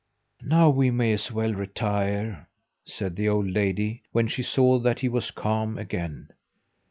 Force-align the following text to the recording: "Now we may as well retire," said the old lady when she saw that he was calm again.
"Now 0.41 0.71
we 0.71 0.89
may 0.89 1.13
as 1.13 1.31
well 1.31 1.53
retire," 1.53 2.47
said 2.87 3.15
the 3.15 3.29
old 3.29 3.47
lady 3.51 4.01
when 4.11 4.27
she 4.27 4.41
saw 4.41 4.79
that 4.79 5.01
he 5.01 5.07
was 5.07 5.29
calm 5.29 5.77
again. 5.77 6.29